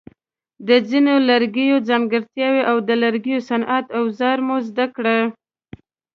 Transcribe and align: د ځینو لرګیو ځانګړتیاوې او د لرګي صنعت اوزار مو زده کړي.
د 0.67 0.69
ځینو 0.89 1.13
لرګیو 1.29 1.77
ځانګړتیاوې 1.89 2.63
او 2.69 2.77
د 2.87 2.89
لرګي 3.03 3.37
صنعت 3.49 3.85
اوزار 3.99 4.37
مو 4.47 4.57
زده 4.69 4.85
کړي. 4.95 5.19